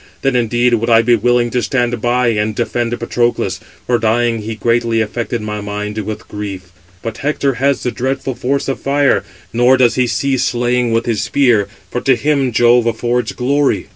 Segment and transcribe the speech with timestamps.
[0.23, 4.55] Then indeed would I be willing to stand by and defend Patroclus; for dying, he
[4.55, 6.71] greatly affected my mind with grief.
[7.03, 11.21] But Hector has the dreadful force of fire, nor does he cease slaying with his
[11.21, 13.89] spear; for to him Jove affords glory."